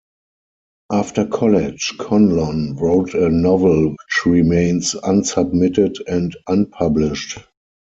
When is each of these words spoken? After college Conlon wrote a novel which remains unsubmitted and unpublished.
After 0.91 1.27
college 1.27 1.93
Conlon 1.99 2.75
wrote 2.81 3.13
a 3.13 3.29
novel 3.29 3.89
which 3.91 4.25
remains 4.25 4.95
unsubmitted 4.95 5.93
and 6.07 6.35
unpublished. 6.47 7.37